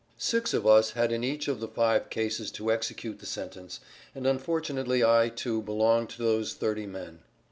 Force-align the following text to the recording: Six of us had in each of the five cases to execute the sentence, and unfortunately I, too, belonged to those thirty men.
Six 0.17 0.55
of 0.55 0.65
us 0.65 0.93
had 0.93 1.11
in 1.11 1.23
each 1.23 1.47
of 1.47 1.59
the 1.59 1.67
five 1.67 2.09
cases 2.09 2.49
to 2.53 2.71
execute 2.71 3.19
the 3.19 3.27
sentence, 3.27 3.79
and 4.15 4.25
unfortunately 4.25 5.03
I, 5.03 5.29
too, 5.29 5.61
belonged 5.61 6.09
to 6.09 6.23
those 6.23 6.55
thirty 6.55 6.87
men. 6.87 7.19